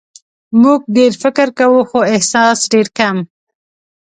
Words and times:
موږ 0.61 0.81
ډېر 0.95 1.11
فکر 1.23 1.47
کوو 1.59 1.81
خو 1.89 1.99
احساس 2.13 2.57
ډېر 2.73 2.87
کم. 2.97 3.17